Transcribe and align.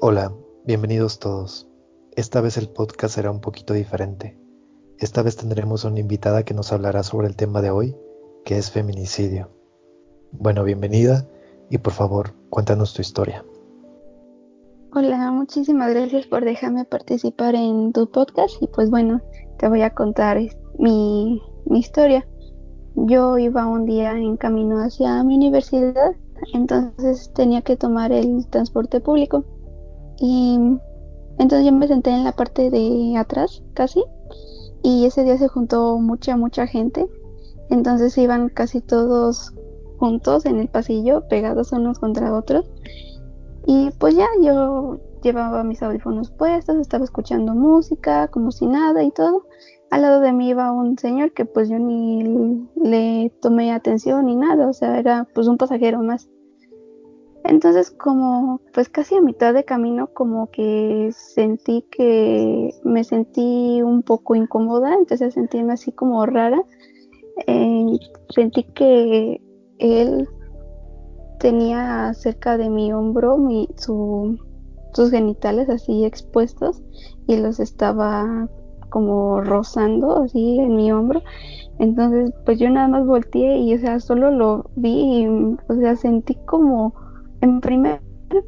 Hola, 0.00 0.32
bienvenidos 0.64 1.18
todos. 1.18 1.66
Esta 2.14 2.40
vez 2.40 2.56
el 2.56 2.68
podcast 2.68 3.16
será 3.16 3.32
un 3.32 3.40
poquito 3.40 3.74
diferente. 3.74 4.38
Esta 4.96 5.24
vez 5.24 5.36
tendremos 5.36 5.82
una 5.82 5.98
invitada 5.98 6.44
que 6.44 6.54
nos 6.54 6.72
hablará 6.72 7.02
sobre 7.02 7.26
el 7.26 7.34
tema 7.34 7.62
de 7.62 7.70
hoy, 7.70 7.96
que 8.44 8.58
es 8.58 8.70
feminicidio. 8.70 9.50
Bueno, 10.30 10.62
bienvenida 10.62 11.26
y 11.68 11.78
por 11.78 11.94
favor, 11.94 12.32
cuéntanos 12.48 12.94
tu 12.94 13.02
historia. 13.02 13.44
Hola, 14.94 15.32
muchísimas 15.32 15.92
gracias 15.92 16.28
por 16.28 16.44
dejarme 16.44 16.84
participar 16.84 17.56
en 17.56 17.92
tu 17.92 18.08
podcast 18.08 18.54
y 18.62 18.68
pues 18.68 18.90
bueno, 18.90 19.20
te 19.58 19.68
voy 19.68 19.82
a 19.82 19.96
contar 19.96 20.38
mi, 20.78 21.42
mi 21.64 21.78
historia. 21.80 22.24
Yo 22.94 23.36
iba 23.36 23.66
un 23.66 23.84
día 23.84 24.12
en 24.12 24.36
camino 24.36 24.78
hacia 24.78 25.24
mi 25.24 25.34
universidad, 25.34 26.12
entonces 26.54 27.32
tenía 27.34 27.62
que 27.62 27.76
tomar 27.76 28.12
el 28.12 28.46
transporte 28.46 29.00
público 29.00 29.44
y 30.20 30.58
entonces 31.38 31.66
yo 31.66 31.72
me 31.72 31.88
senté 31.88 32.10
en 32.10 32.24
la 32.24 32.32
parte 32.32 32.70
de 32.70 33.16
atrás, 33.16 33.62
casi, 33.74 34.04
y 34.82 35.06
ese 35.06 35.24
día 35.24 35.38
se 35.38 35.48
juntó 35.48 35.98
mucha, 35.98 36.36
mucha 36.36 36.66
gente. 36.66 37.06
Entonces 37.70 38.16
iban 38.18 38.48
casi 38.48 38.80
todos 38.80 39.52
juntos 39.98 40.46
en 40.46 40.58
el 40.58 40.68
pasillo, 40.68 41.26
pegados 41.28 41.72
unos 41.72 41.98
contra 41.98 42.34
otros. 42.34 42.70
Y 43.66 43.90
pues 43.98 44.16
ya 44.16 44.26
yo 44.40 44.98
llevaba 45.22 45.64
mis 45.64 45.82
audífonos 45.82 46.30
puestos, 46.30 46.76
estaba 46.76 47.04
escuchando 47.04 47.54
música, 47.54 48.28
como 48.28 48.50
si 48.50 48.66
nada 48.66 49.02
y 49.02 49.10
todo. 49.10 49.44
Al 49.90 50.02
lado 50.02 50.20
de 50.20 50.32
mí 50.32 50.48
iba 50.48 50.72
un 50.72 50.98
señor 50.98 51.32
que 51.32 51.44
pues 51.44 51.68
yo 51.68 51.78
ni 51.78 52.66
le 52.76 53.32
tomé 53.40 53.72
atención 53.72 54.26
ni 54.26 54.36
nada, 54.36 54.68
o 54.68 54.72
sea, 54.72 54.98
era 54.98 55.26
pues 55.34 55.48
un 55.48 55.56
pasajero 55.56 56.02
más. 56.02 56.28
Entonces 57.48 57.90
como 57.90 58.60
pues 58.74 58.90
casi 58.90 59.14
a 59.14 59.22
mitad 59.22 59.54
de 59.54 59.64
camino 59.64 60.08
como 60.08 60.50
que 60.50 61.08
sentí 61.12 61.82
que 61.90 62.74
me 62.84 63.04
sentí 63.04 63.80
un 63.80 64.02
poco 64.02 64.34
incómoda, 64.34 64.94
a 65.10 65.30
sentirme 65.30 65.72
así 65.72 65.90
como 65.90 66.26
rara. 66.26 66.60
Eh, 67.46 67.86
sentí 68.28 68.64
que 68.64 69.40
él 69.78 70.28
tenía 71.40 72.12
cerca 72.12 72.58
de 72.58 72.68
mi 72.68 72.92
hombro 72.92 73.38
mi, 73.38 73.66
sus 73.78 75.10
genitales 75.10 75.70
así 75.70 76.04
expuestos 76.04 76.82
y 77.26 77.38
los 77.38 77.60
estaba 77.60 78.46
como 78.90 79.40
rozando 79.40 80.22
así 80.22 80.58
en 80.58 80.76
mi 80.76 80.92
hombro. 80.92 81.22
Entonces 81.78 82.30
pues 82.44 82.58
yo 82.58 82.68
nada 82.68 82.88
más 82.88 83.06
volteé 83.06 83.56
y 83.56 83.72
o 83.72 83.78
sea 83.78 84.00
solo 84.00 84.30
lo 84.30 84.70
vi 84.76 85.22
y 85.22 85.26
o 85.26 85.74
sea 85.76 85.96
sentí 85.96 86.34
como 86.44 87.07
en 87.40 87.60
primer, 87.60 88.00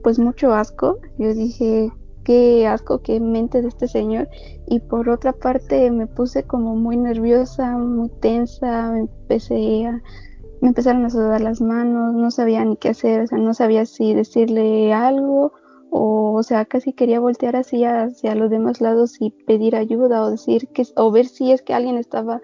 pues 0.02 0.19
mucho 0.19 0.52
asco. 0.52 0.98
Yo 1.19 1.34
dije, 1.34 1.91
qué 2.24 2.66
asco, 2.66 3.00
qué 3.02 3.20
mente 3.20 3.62
de 3.62 3.69
este 3.69 3.88
señor. 3.88 4.28
Y 4.66 4.80
por 4.80 5.08
otra 5.08 5.33
parte 5.33 5.91
me 5.91 6.06
puse 6.06 6.44
como 6.44 6.77
muy 6.77 6.96
nerviosa, 6.96 7.77
muy 7.77 8.08
tensa, 8.20 8.92
me 8.92 9.00
empecé 9.00 9.86
a, 9.86 10.02
me 10.61 10.68
empezaron 10.68 11.05
a 11.05 11.11
sudar 11.11 11.41
las 11.41 11.61
manos, 11.61 12.14
no 12.14 12.30
sabía 12.30 12.64
ni 12.64 12.77
qué 12.77 12.91
hacer, 12.91 13.22
o 13.22 13.27
sea, 13.27 13.38
no 13.38 13.55
sabía 13.55 13.86
si 13.86 14.14
decirle 14.14 14.92
algo 14.92 15.52
o, 15.91 16.34
o 16.34 16.42
sea, 16.42 16.64
casi 16.64 16.92
quería 16.92 17.18
voltear 17.20 17.56
así 17.56 17.84
hacia 17.84 18.34
los 18.34 18.50
demás 18.50 18.80
lados 18.80 19.16
y 19.20 19.30
pedir 19.30 19.74
ayuda 19.74 20.22
o 20.22 20.30
decir 20.30 20.68
que, 20.68 20.84
o 20.96 21.11
ver 21.11 21.27
si 21.27 21.52
es 21.52 21.62
que 21.62 21.74
alguien 21.74 21.96
estaba 21.96 22.41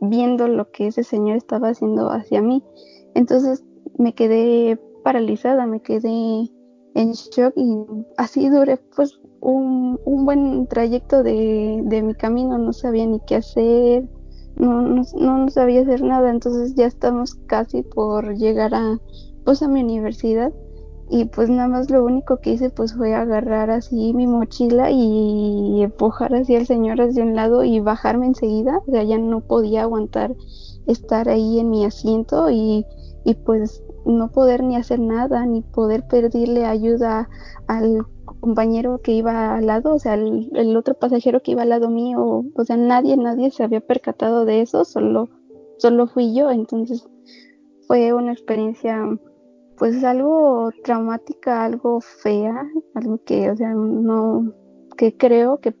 viendo 0.00 0.48
lo 0.48 0.70
que 0.70 0.88
ese 0.88 1.04
señor 1.04 1.36
estaba 1.36 1.68
haciendo 1.68 2.10
hacia 2.10 2.42
mí. 2.42 2.62
Entonces 3.14 3.64
me 3.98 4.14
quedé 4.14 4.80
paralizada, 5.08 5.64
me 5.64 5.80
quedé 5.80 6.50
en 6.94 7.12
shock 7.12 7.54
y 7.56 7.82
así 8.18 8.50
duré 8.50 8.76
pues 8.94 9.18
un, 9.40 9.98
buen 10.04 10.66
trayecto 10.66 11.22
de, 11.22 12.02
mi 12.04 12.12
camino, 12.12 12.58
no 12.58 12.74
sabía 12.74 13.06
ni 13.06 13.18
qué 13.20 13.36
hacer, 13.36 14.06
no, 14.56 14.82
no, 14.82 15.02
no, 15.16 15.48
sabía 15.48 15.80
hacer 15.80 16.02
nada, 16.02 16.28
entonces 16.28 16.74
ya 16.74 16.84
estamos 16.84 17.36
casi 17.46 17.82
por 17.82 18.36
llegar 18.36 18.74
a 18.74 19.00
pues 19.46 19.62
a 19.62 19.68
mi 19.68 19.82
universidad 19.82 20.52
y 21.08 21.24
pues 21.24 21.48
nada 21.48 21.68
más 21.68 21.88
lo 21.88 22.04
único 22.04 22.36
que 22.40 22.52
hice 22.52 22.68
pues 22.68 22.94
fue 22.94 23.14
agarrar 23.14 23.70
así 23.70 24.12
mi 24.12 24.26
mochila 24.26 24.90
y 24.90 25.80
empujar 25.84 26.34
así 26.34 26.54
al 26.54 26.66
señor 26.66 27.00
hacia 27.00 27.24
un 27.24 27.34
lado 27.34 27.64
y 27.64 27.80
bajarme 27.80 28.26
enseguida, 28.26 28.82
o 28.86 28.90
sea 28.90 29.04
ya 29.04 29.16
no 29.16 29.40
podía 29.40 29.84
aguantar 29.84 30.36
estar 30.86 31.30
ahí 31.30 31.60
en 31.60 31.70
mi 31.70 31.86
asiento 31.86 32.50
y, 32.50 32.84
y 33.24 33.34
pues 33.36 33.82
no 34.08 34.30
poder 34.30 34.64
ni 34.64 34.76
hacer 34.76 35.00
nada, 35.00 35.44
ni 35.46 35.62
poder 35.62 36.06
pedirle 36.08 36.64
ayuda 36.64 37.28
al 37.66 38.06
compañero 38.40 39.00
que 39.02 39.12
iba 39.12 39.54
al 39.56 39.66
lado, 39.66 39.94
o 39.94 39.98
sea, 39.98 40.14
el, 40.14 40.76
otro 40.76 40.94
pasajero 40.94 41.42
que 41.42 41.52
iba 41.52 41.62
al 41.62 41.68
lado 41.68 41.90
mío, 41.90 42.44
o 42.54 42.64
sea, 42.64 42.76
nadie, 42.76 43.16
nadie 43.16 43.50
se 43.50 43.64
había 43.64 43.80
percatado 43.80 44.44
de 44.44 44.62
eso, 44.62 44.84
solo, 44.84 45.28
solo 45.76 46.06
fui 46.06 46.34
yo, 46.34 46.50
entonces 46.50 47.06
fue 47.86 48.12
una 48.12 48.32
experiencia, 48.32 48.98
pues 49.76 50.02
algo 50.04 50.70
traumática, 50.84 51.64
algo 51.64 52.00
fea, 52.00 52.66
algo 52.94 53.18
que, 53.24 53.50
o 53.50 53.56
sea, 53.56 53.74
no, 53.74 54.52
que 54.96 55.16
creo 55.16 55.58
que 55.60 55.72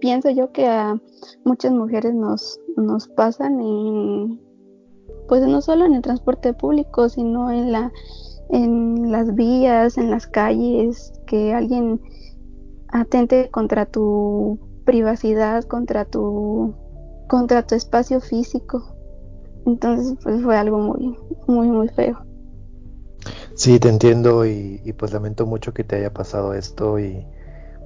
pienso 0.00 0.30
yo 0.30 0.52
que 0.52 0.66
a 0.66 1.00
muchas 1.44 1.72
mujeres 1.72 2.14
nos, 2.14 2.60
nos 2.76 3.08
pasan 3.08 3.60
en 3.60 4.49
pues 5.30 5.46
no 5.46 5.62
solo 5.62 5.86
en 5.86 5.94
el 5.94 6.02
transporte 6.02 6.54
público, 6.54 7.08
sino 7.08 7.52
en 7.52 7.70
la 7.70 7.92
en 8.48 9.12
las 9.12 9.32
vías, 9.36 9.96
en 9.96 10.10
las 10.10 10.26
calles, 10.26 11.12
que 11.24 11.54
alguien 11.54 12.00
atente 12.88 13.48
contra 13.48 13.86
tu 13.86 14.58
privacidad, 14.84 15.62
contra 15.62 16.04
tu 16.04 16.74
contra 17.28 17.64
tu 17.64 17.76
espacio 17.76 18.20
físico. 18.20 18.96
Entonces, 19.66 20.18
pues 20.20 20.42
fue 20.42 20.56
algo 20.56 20.78
muy 20.78 21.16
muy 21.46 21.68
muy 21.68 21.86
feo. 21.90 22.18
Sí, 23.54 23.78
te 23.78 23.88
entiendo 23.88 24.44
y, 24.44 24.80
pues 24.98 25.12
lamento 25.12 25.46
mucho 25.46 25.72
que 25.72 25.84
te 25.84 25.94
haya 25.94 26.12
pasado 26.12 26.54
esto 26.54 26.98
y 26.98 27.24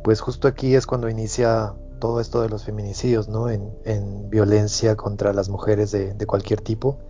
pues 0.02 0.22
justo 0.22 0.48
aquí 0.48 0.74
es 0.76 0.86
cuando 0.86 1.10
inicia 1.10 1.74
todo 2.00 2.20
esto 2.20 2.40
de 2.40 2.48
los 2.48 2.64
feminicidios, 2.64 3.28
¿no? 3.28 3.50
En, 3.50 3.70
en 3.84 4.30
violencia 4.30 4.96
contra 4.96 5.34
las 5.34 5.50
mujeres 5.50 5.90
de, 5.90 6.14
de 6.14 6.26
cualquier 6.26 6.62
tipo 6.62 7.00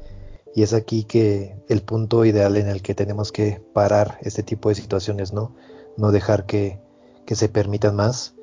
y 0.54 0.62
es 0.62 0.72
aquí 0.72 1.04
que 1.04 1.56
el 1.68 1.82
punto 1.82 2.24
ideal 2.24 2.56
en 2.56 2.68
el 2.68 2.80
que 2.80 2.94
tenemos 2.94 3.32
que 3.32 3.60
parar 3.72 4.18
este 4.22 4.44
tipo 4.44 4.68
de 4.68 4.76
situaciones, 4.76 5.32
¿no? 5.32 5.52
No 5.96 6.12
dejar 6.12 6.46
que, 6.46 6.82
se 7.26 7.48
permitan 7.48 7.96
más 7.96 8.36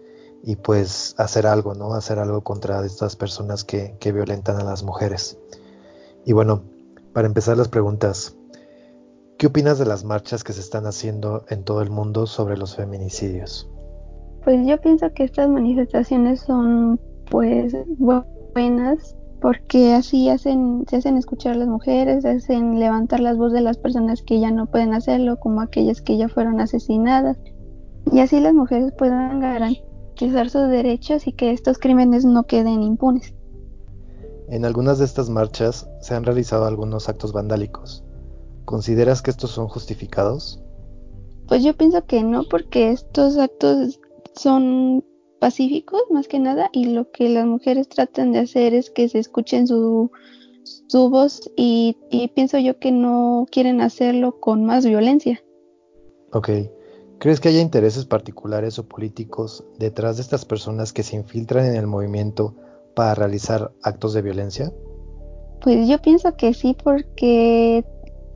y 0.44 0.58
pues 0.58 1.16
hacer 1.18 1.48
algo, 1.48 1.74
¿no? 1.74 1.94
Hacer 1.94 2.20
algo 2.20 2.42
contra 2.42 2.86
estas 2.86 3.16
personas 3.16 3.64
que, 3.64 3.96
que 4.00 4.12
violentan 4.12 4.58
a 4.58 4.64
las 4.64 4.84
mujeres. 4.84 5.38
Y 6.26 6.34
bueno, 6.34 6.64
para 7.14 7.28
empezar 7.28 7.58
las 7.58 7.70
preguntas, 7.70 8.36
¿qué 9.38 9.48
opinas 9.48 9.80
de 9.80 9.86
las 9.86 10.04
marchas 10.04 10.44
que 10.44 10.52
se 10.52 10.60
están 10.60 10.88
haciendo 10.88 11.46
en 11.50 11.64
todo 11.64 11.82
el 11.82 11.90
mundo 11.90 12.28
sobre 12.28 12.58
los 12.58 12.76
feminicidios? 12.76 13.70
Pues 14.44 14.68
yo 14.68 14.82
pienso 14.82 15.14
que 15.14 15.24
estas 15.24 15.48
manifestaciones 15.48 16.42
son 16.42 17.00
pues 17.30 17.74
buenas 17.98 19.16
porque 19.42 19.94
así 19.94 20.30
hacen, 20.30 20.86
se 20.88 20.98
hacen 20.98 21.18
escuchar 21.18 21.54
a 21.54 21.58
las 21.58 21.68
mujeres, 21.68 22.22
se 22.22 22.30
hacen 22.30 22.80
levantar 22.80 23.20
las 23.20 23.38
voces 23.38 23.54
de 23.54 23.62
las 23.62 23.78
personas 23.78 24.22
que 24.22 24.40
ya 24.40 24.52
no 24.52 24.68
pueden 24.68 24.94
hacerlo, 24.94 25.40
como 25.40 25.62
aquellas 25.62 26.02
que 26.02 26.16
ya 26.18 26.30
fueron 26.30 26.62
asesinadas, 26.62 27.38
y 28.12 28.20
así 28.20 28.40
las 28.40 28.54
mujeres 28.54 28.94
puedan 28.98 29.40
garantizar 29.40 30.50
sus 30.50 30.70
derechos 30.70 31.28
y 31.28 31.34
que 31.34 31.52
estos 31.52 31.80
crímenes 31.80 32.24
no 32.24 32.44
queden 32.44 32.84
impunes. 32.84 33.34
En 34.48 34.64
algunas 34.64 35.00
de 35.00 35.06
estas 35.06 35.30
marchas 35.30 35.90
se 36.02 36.14
han 36.14 36.24
realizado 36.24 36.66
algunos 36.66 37.10
actos 37.10 37.34
vandálicos. 37.34 38.04
¿Consideras 38.66 39.22
que 39.22 39.32
estos 39.32 39.50
son 39.50 39.68
justificados? 39.68 40.62
Pues 41.48 41.64
yo 41.64 41.76
pienso 41.76 42.06
que 42.06 42.24
no, 42.24 42.44
porque 42.50 42.92
estos 42.92 43.38
actos 43.38 44.00
son 44.36 45.04
pacíficos 45.42 46.04
más 46.12 46.28
que 46.28 46.38
nada 46.38 46.70
y 46.72 46.86
lo 46.86 47.10
que 47.10 47.28
las 47.28 47.48
mujeres 47.48 47.90
tratan 47.90 48.32
de 48.32 48.40
hacer 48.40 48.76
es 48.76 48.92
que 48.92 49.10
se 49.10 49.18
escuchen 49.18 49.66
su, 49.66 50.12
su 50.88 51.10
voz 51.10 51.50
y, 51.58 51.98
pienso 52.36 52.60
yo 52.60 52.78
que 52.78 52.92
no 52.92 53.48
quieren 53.52 53.82
hacerlo 53.82 54.40
con 54.40 54.64
más 54.66 54.86
violencia. 54.86 55.44
Ok. 56.32 56.50
¿Crees 57.18 57.40
que 57.40 57.50
haya 57.50 57.60
intereses 57.60 58.06
particulares 58.06 58.78
o 58.78 58.88
políticos 58.88 59.64
detrás 59.80 60.18
de 60.18 60.22
estas 60.22 60.46
personas 60.46 60.94
que 60.94 61.02
se 61.02 61.16
infiltran 61.16 61.66
en 61.66 61.76
el 61.76 61.88
movimiento 61.88 62.56
para 62.96 63.16
realizar 63.16 63.72
actos 63.82 64.14
de 64.14 64.22
violencia? 64.22 64.72
Pues 65.64 65.88
yo 65.88 66.00
pienso 66.04 66.36
que 66.36 66.54
sí, 66.54 66.78
porque 66.84 67.84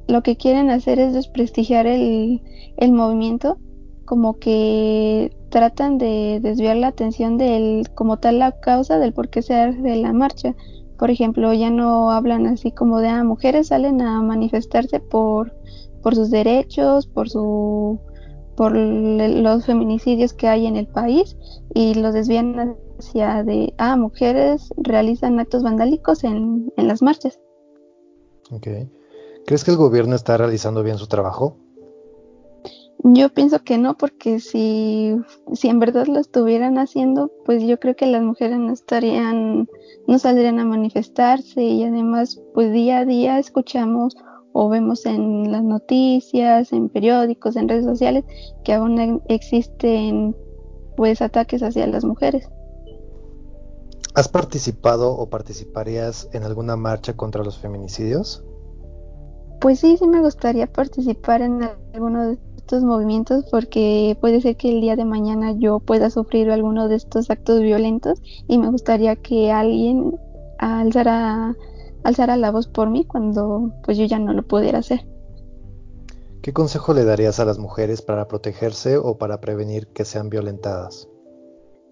lo 0.08 0.24
que 0.24 0.38
quieren 0.38 0.72
hacer 0.72 0.98
es 0.98 1.14
desprestigiar 1.14 1.86
el, 1.86 2.42
el 2.78 2.92
movimiento, 2.94 3.60
como 4.06 4.40
que 4.40 5.36
tratan 5.50 5.98
de 5.98 6.40
desviar 6.42 6.78
la 6.78 6.88
atención 6.88 7.38
del 7.38 7.90
como 7.94 8.18
tal 8.18 8.40
la 8.40 8.60
causa 8.60 8.98
del 9.00 9.14
por 9.14 9.30
qué 9.30 9.42
se 9.42 9.56
hace 9.56 9.96
la 9.96 10.14
marcha. 10.14 10.56
Por 10.98 11.12
ejemplo, 11.12 11.54
ya 11.54 11.70
no 11.70 12.12
hablan 12.12 12.48
así 12.48 12.72
como 12.72 13.00
de 13.00 13.10
ah, 13.10 13.24
mujeres 13.24 13.68
salen 13.68 14.02
a 14.02 14.22
manifestarse 14.22 15.00
por, 15.00 15.54
por 16.02 16.16
sus 16.16 16.32
derechos, 16.32 17.08
por 17.08 17.30
su 17.30 18.00
por 18.56 18.74
los 18.74 19.66
feminicidios 19.66 20.34
que 20.34 20.48
hay 20.48 20.66
en 20.66 20.78
el 20.78 20.88
país 20.88 21.36
y 21.74 21.94
los 21.96 22.14
desvían 22.14 22.78
hacia 22.98 23.44
de, 23.44 23.74
ah, 23.78 23.98
mujeres 23.98 24.74
realizan 24.78 25.40
actos 25.42 25.62
vandálicos 25.62 26.24
en, 26.24 26.72
en 26.78 26.88
las 26.88 27.02
marchas. 27.02 27.40
Ok. 28.52 28.68
¿Crees 29.46 29.64
que 29.66 29.72
el 29.72 29.78
gobierno 29.78 30.16
está 30.16 30.38
realizando 30.38 30.84
bien 30.84 30.98
su 30.98 31.08
trabajo? 31.08 31.58
Yo 33.08 33.30
pienso 33.30 33.64
que 33.64 33.78
no, 33.78 33.96
porque 33.96 34.40
si, 34.40 35.16
si 35.54 35.68
en 35.68 35.78
verdad 35.78 36.08
lo 36.08 36.20
estuvieran 36.20 36.80
haciendo, 36.80 37.32
pues 37.46 37.62
yo 37.62 37.80
creo 37.80 37.96
que 37.96 38.08
las 38.08 38.24
mujeres 38.24 38.58
no 38.58 38.74
estarían, 38.74 39.70
no 40.08 40.18
saldrían 40.18 40.58
a 40.58 40.66
manifestarse 40.66 41.62
y 41.62 41.84
además, 41.84 42.42
pues 42.56 42.72
día 42.72 43.00
a 43.00 43.06
día 43.06 43.38
escuchamos 43.38 44.16
o 44.54 44.70
vemos 44.70 45.06
en 45.06 45.52
las 45.52 45.64
noticias, 45.64 46.74
en 46.74 46.90
periódicos, 46.90 47.56
en 47.56 47.70
redes 47.70 47.86
sociales, 47.86 48.24
que 48.64 48.74
aún 48.74 49.22
existen 49.28 50.36
pues 50.98 51.22
ataques 51.22 51.62
hacia 51.62 51.86
las 51.86 52.04
mujeres. 52.04 52.50
¿Has 54.16 54.30
participado 54.30 55.16
o 55.16 55.30
participarías 55.30 56.28
en 56.34 56.42
alguna 56.42 56.76
marcha 56.76 57.16
contra 57.16 57.44
los 57.44 57.60
feminicidios? 57.60 58.44
Pues 59.62 59.80
sí, 59.80 59.96
sí 59.98 60.08
me 60.08 60.22
gustaría 60.22 60.66
participar 60.66 61.44
en 61.44 61.70
alguno 61.94 62.30
de 62.30 62.38
estos 62.66 62.84
movimientos 62.84 63.46
porque 63.52 64.18
puede 64.20 64.42
ser 64.42 64.58
que 64.58 64.70
el 64.70 64.82
día 64.82 64.96
de 64.96 65.06
mañana 65.06 65.54
yo 65.56 65.80
pueda 65.80 66.10
sufrir 66.10 66.50
alguno 66.50 66.88
de 66.88 66.96
estos 66.96 67.30
actos 67.30 67.62
violentos 67.62 68.20
y 68.48 68.58
me 68.58 68.72
gustaría 68.72 69.16
que 69.16 69.52
alguien 69.52 70.20
alzara, 70.58 71.56
alzara 72.04 72.38
la 72.38 72.50
voz 72.50 72.66
por 72.68 72.90
mí 72.90 73.06
cuando 73.06 73.72
pues 73.84 74.00
yo 74.00 74.06
ya 74.06 74.18
no 74.18 74.34
lo 74.34 74.48
pudiera 74.48 74.80
hacer. 74.80 75.08
¿Qué 76.42 76.54
consejo 76.54 76.96
le 76.96 77.06
darías 77.06 77.40
a 77.40 77.46
las 77.46 77.60
mujeres 77.60 78.02
para 78.02 78.28
protegerse 78.28 78.98
o 78.98 79.20
para 79.20 79.40
prevenir 79.40 79.86
que 79.90 80.04
sean 80.04 80.30
violentadas? 80.30 81.08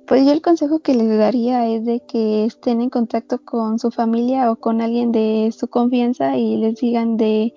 Pues 0.07 0.25
yo 0.25 0.31
el 0.31 0.41
consejo 0.41 0.79
que 0.79 0.95
les 0.95 1.19
daría 1.19 1.67
es 1.67 1.85
de 1.85 1.99
que 1.99 2.45
estén 2.45 2.81
en 2.81 2.89
contacto 2.89 3.45
con 3.45 3.77
su 3.77 3.91
familia 3.91 4.51
o 4.51 4.55
con 4.55 4.81
alguien 4.81 5.11
de 5.11 5.53
su 5.55 5.67
confianza 5.67 6.35
y 6.35 6.57
les 6.57 6.79
digan 6.79 7.15
de 7.15 7.53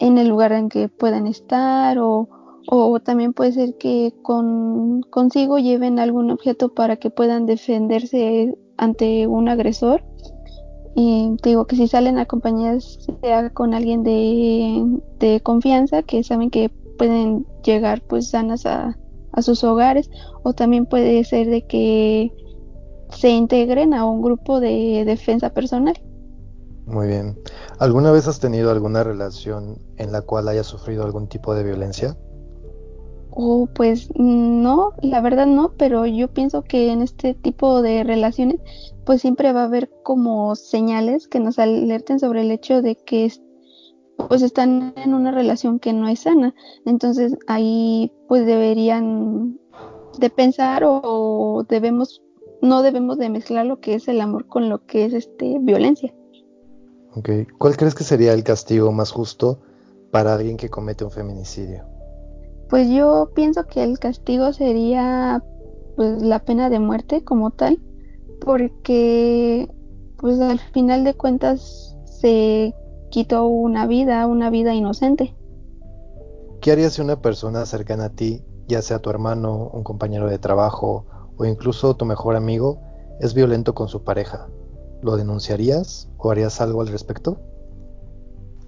en 0.00 0.18
el 0.18 0.28
lugar 0.28 0.52
en 0.52 0.68
que 0.68 0.88
puedan 0.88 1.26
estar 1.26 1.96
o, 1.98 2.28
o 2.68 3.00
también 3.00 3.32
puede 3.32 3.52
ser 3.52 3.76
que 3.78 4.14
con, 4.22 5.02
consigo 5.02 5.58
lleven 5.58 5.98
algún 5.98 6.30
objeto 6.30 6.74
para 6.74 6.96
que 6.96 7.10
puedan 7.10 7.46
defenderse 7.46 8.54
ante 8.76 9.26
un 9.26 9.48
agresor. 9.48 10.04
Y 10.94 11.36
digo 11.42 11.66
que 11.66 11.76
si 11.76 11.88
salen 11.88 12.18
acompañadas 12.18 13.08
sea 13.22 13.50
con 13.50 13.72
alguien 13.72 14.02
de, 14.02 15.00
de 15.18 15.40
confianza 15.40 16.02
que 16.02 16.22
saben 16.22 16.50
que 16.50 16.70
pueden 16.98 17.46
llegar 17.64 18.02
pues 18.02 18.28
sanas 18.28 18.66
a, 18.66 18.98
a 19.32 19.42
sus 19.42 19.64
hogares 19.64 20.10
o 20.42 20.52
también 20.52 20.86
puede 20.86 21.24
ser 21.24 21.48
de 21.48 21.66
que 21.66 22.30
se 23.10 23.30
integren 23.30 23.94
a 23.94 24.04
un 24.04 24.22
grupo 24.22 24.60
de 24.60 25.04
defensa 25.06 25.50
personal. 25.50 26.00
Muy 26.86 27.06
bien. 27.06 27.38
¿Alguna 27.78 28.10
vez 28.10 28.26
has 28.26 28.40
tenido 28.40 28.70
alguna 28.70 29.04
relación 29.04 29.78
en 29.96 30.12
la 30.12 30.22
cual 30.22 30.48
hayas 30.48 30.66
sufrido 30.66 31.04
algún 31.04 31.28
tipo 31.28 31.54
de 31.54 31.62
violencia? 31.62 32.16
Oh, 33.34 33.66
pues 33.74 34.10
no, 34.14 34.92
la 35.00 35.22
verdad 35.22 35.46
no, 35.46 35.72
pero 35.78 36.04
yo 36.04 36.28
pienso 36.28 36.62
que 36.62 36.92
en 36.92 37.00
este 37.00 37.32
tipo 37.32 37.80
de 37.80 38.04
relaciones 38.04 38.60
pues 39.06 39.22
siempre 39.22 39.52
va 39.54 39.62
a 39.62 39.64
haber 39.64 39.90
como 40.02 40.54
señales 40.54 41.28
que 41.28 41.40
nos 41.40 41.58
alerten 41.58 42.20
sobre 42.20 42.42
el 42.42 42.50
hecho 42.50 42.82
de 42.82 42.94
que 42.96 43.32
pues 44.28 44.42
están 44.42 44.92
en 44.96 45.14
una 45.14 45.30
relación 45.32 45.78
que 45.78 45.94
no 45.94 46.08
es 46.08 46.20
sana. 46.20 46.54
Entonces 46.84 47.36
ahí 47.46 48.12
pues 48.28 48.44
deberían 48.44 49.58
de 50.18 50.28
pensar 50.28 50.82
o, 50.84 51.64
debemos 51.66 52.22
no 52.60 52.82
debemos 52.82 53.16
de 53.16 53.30
mezclar 53.30 53.64
lo 53.64 53.80
que 53.80 53.94
es 53.94 54.08
el 54.08 54.20
amor 54.20 54.46
con 54.46 54.68
lo 54.68 54.84
que 54.84 55.06
es 55.06 55.14
este 55.14 55.56
violencia. 55.58 56.14
Ok, 57.14 57.30
¿cuál 57.58 57.78
crees 57.78 57.94
que 57.94 58.04
sería 58.04 58.34
el 58.34 58.44
castigo 58.44 58.92
más 58.92 59.10
justo 59.10 59.58
para 60.10 60.34
alguien 60.34 60.58
que 60.58 60.68
comete 60.68 61.02
un 61.02 61.10
feminicidio? 61.10 61.91
Pues 62.72 62.88
yo 62.88 63.32
pienso 63.34 63.66
que 63.66 63.84
el 63.84 63.98
castigo 63.98 64.50
sería 64.54 65.44
pues 65.94 66.22
la 66.22 66.38
pena 66.38 66.70
de 66.70 66.78
muerte 66.78 67.22
como 67.22 67.50
tal, 67.50 67.78
porque 68.40 69.70
pues 70.16 70.40
al 70.40 70.58
final 70.58 71.04
de 71.04 71.12
cuentas 71.12 71.98
se 72.06 72.74
quitó 73.10 73.44
una 73.44 73.86
vida, 73.86 74.26
una 74.26 74.48
vida 74.48 74.72
inocente. 74.72 75.36
¿Qué 76.62 76.72
harías 76.72 76.94
si 76.94 77.02
una 77.02 77.20
persona 77.20 77.66
cercana 77.66 78.06
a 78.06 78.08
ti, 78.14 78.42
ya 78.68 78.80
sea 78.80 79.00
tu 79.00 79.10
hermano, 79.10 79.70
un 79.74 79.84
compañero 79.84 80.26
de 80.30 80.38
trabajo 80.38 81.04
o 81.36 81.44
incluso 81.44 81.94
tu 81.94 82.06
mejor 82.06 82.36
amigo, 82.36 82.80
es 83.20 83.34
violento 83.34 83.74
con 83.74 83.88
su 83.88 84.02
pareja? 84.02 84.48
¿Lo 85.02 85.18
denunciarías 85.18 86.08
o 86.16 86.30
harías 86.30 86.58
algo 86.62 86.80
al 86.80 86.88
respecto? 86.88 87.38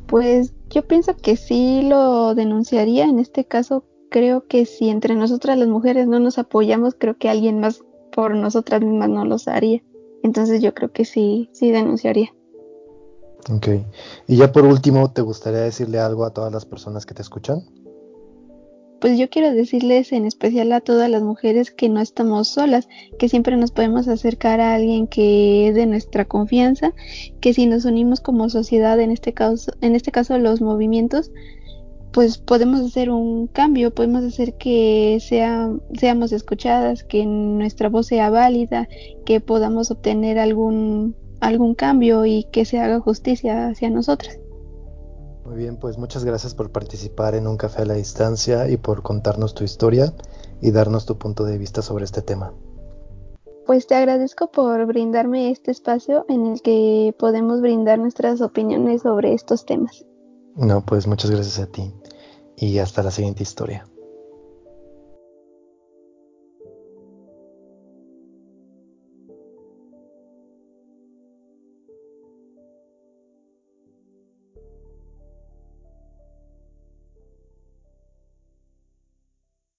Pues 0.09 0.53
yo 0.69 0.87
pienso 0.87 1.17
que 1.17 1.37
sí 1.37 1.81
lo 1.89 2.35
denunciaría. 2.35 3.07
En 3.07 3.19
este 3.19 3.47
caso, 3.47 3.85
creo 4.15 4.47
que 4.47 4.65
si 4.65 4.91
entre 4.91 5.17
nosotras 5.17 5.59
las 5.59 5.67
mujeres 5.67 6.07
no 6.07 6.21
nos 6.21 6.39
apoyamos, 6.39 6.95
creo 6.97 7.19
que 7.19 7.29
alguien 7.29 7.59
más 7.59 7.81
por 8.13 8.37
nosotras 8.37 8.81
mismas 8.81 9.09
no 9.09 9.25
los 9.25 9.49
haría. 9.49 9.83
Entonces 10.23 10.63
yo 10.63 10.73
creo 10.73 10.93
que 10.93 11.05
sí, 11.05 11.51
sí 11.51 11.73
denunciaría. 11.73 12.33
Ok. 13.53 13.67
Y 14.29 14.37
ya 14.37 14.53
por 14.53 14.67
último, 14.67 15.11
¿te 15.11 15.21
gustaría 15.21 15.63
decirle 15.63 15.99
algo 15.99 16.25
a 16.25 16.31
todas 16.33 16.53
las 16.53 16.65
personas 16.65 17.07
que 17.07 17.15
te 17.15 17.23
escuchan? 17.23 17.65
Pues 19.01 19.19
yo 19.19 19.29
quiero 19.29 19.53
decirles 19.53 20.13
en 20.13 20.27
especial 20.27 20.71
a 20.71 20.81
todas 20.81 21.11
las 21.11 21.23
mujeres 21.25 21.73
que 21.73 21.89
no 21.89 22.01
estamos 22.01 22.47
solas, 22.47 22.87
que 23.19 23.29
siempre 23.29 23.57
nos 23.57 23.73
podemos 23.73 24.07
acercar 24.07 24.61
a 24.61 24.77
alguien 24.77 25.09
que 25.09 25.71
es 25.71 25.75
de 25.75 25.87
nuestra 25.87 26.25
confianza, 26.25 26.93
que 27.41 27.53
si 27.53 27.67
nos 27.67 27.85
unimos 27.85 28.21
como 28.21 28.49
sociedad, 28.49 29.01
en 29.01 29.11
este 29.11 29.35
caso, 29.35 29.73
en 29.81 29.97
este 29.97 30.13
caso 30.13 30.39
los 30.39 30.61
movimientos, 30.61 31.33
pues 32.15 32.39
podemos 32.39 32.81
hacer 32.81 33.11
un 33.11 33.49
cambio, 33.49 33.93
podemos 33.93 34.23
hacer 34.23 34.55
que 34.55 35.19
sea, 35.21 35.69
seamos 35.99 36.31
escuchadas, 36.31 37.03
que 37.03 37.27
nuestra 37.27 37.89
voz 37.89 38.07
sea 38.07 38.31
válida, 38.31 38.89
que 39.27 39.41
podamos 39.41 39.91
obtener 39.91 40.39
algún 40.39 41.17
algún 41.41 41.75
cambio 41.75 42.25
y 42.25 42.45
que 42.45 42.65
se 42.65 42.79
haga 42.79 43.01
justicia 43.01 43.67
hacia 43.69 43.91
nosotras. 43.91 44.39
Muy 45.45 45.57
bien, 45.57 45.77
pues 45.77 45.99
muchas 45.99 46.25
gracias 46.25 46.55
por 46.55 46.71
participar 46.71 47.35
en 47.35 47.49
un 47.49 47.57
café 47.57 47.83
a 47.83 47.85
la 47.85 47.95
distancia 47.95 48.71
y 48.71 48.77
por 48.77 49.03
contarnos 49.03 49.53
tu 49.53 49.65
historia 49.65 50.15
y 50.63 50.71
darnos 50.71 51.07
tu 51.07 51.19
punto 51.19 51.45
de 51.45 51.59
vista 51.59 51.83
sobre 51.83 52.05
este 52.05 52.23
tema. 52.23 52.55
Pues 53.67 53.89
te 53.89 53.97
agradezco 53.97 54.53
por 54.53 54.87
brindarme 54.87 55.51
este 55.51 55.73
espacio 55.73 56.25
en 56.29 56.47
el 56.47 56.63
que 56.63 57.13
podemos 57.19 57.61
brindar 57.61 57.99
nuestras 57.99 58.41
opiniones 58.41 59.03
sobre 59.03 59.35
estos 59.35 59.67
temas. 59.67 60.07
No, 60.55 60.85
pues 60.87 61.09
muchas 61.09 61.33
gracias 61.33 61.59
a 61.59 61.67
ti 61.67 61.93
y 62.57 62.79
hasta 62.79 63.03
la 63.03 63.11
siguiente 63.11 63.43
historia. 63.43 63.87